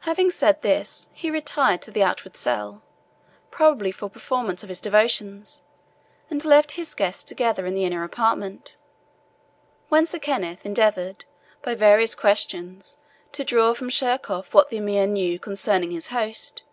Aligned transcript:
Having 0.00 0.30
said 0.32 0.62
this, 0.62 1.10
he 1.12 1.30
retired 1.30 1.80
to 1.82 1.92
the 1.92 2.02
outward 2.02 2.36
cell, 2.36 2.82
probably 3.52 3.92
for 3.92 4.08
performance 4.10 4.64
of 4.64 4.68
his 4.68 4.80
devotions, 4.80 5.62
and 6.28 6.44
left 6.44 6.72
his 6.72 6.92
guests 6.96 7.22
together 7.22 7.64
in 7.66 7.74
the 7.74 7.84
inner 7.84 8.02
apartment; 8.02 8.74
when 9.88 10.06
Sir 10.06 10.18
Kenneth 10.18 10.66
endeavoured, 10.66 11.24
by 11.62 11.76
various 11.76 12.16
questions, 12.16 12.96
to 13.30 13.44
draw 13.44 13.72
from 13.72 13.90
Sheerkohf 13.90 14.52
what 14.52 14.70
that 14.70 14.76
Emir 14.76 15.06
knew 15.06 15.38
concerning 15.38 15.92
his 15.92 16.08
host. 16.08 16.64